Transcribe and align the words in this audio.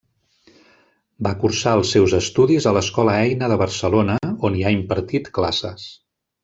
Va 1.27 1.33
cursar 1.43 1.73
els 1.79 1.91
seus 1.97 2.15
estudis 2.21 2.69
a 2.71 2.75
l'Escola 2.79 3.19
Eina 3.29 3.53
de 3.55 3.61
Barcelona, 3.65 4.19
on 4.51 4.61
hi 4.63 4.67
ha 4.71 4.77
impartit 4.81 5.35
classes. 5.41 5.89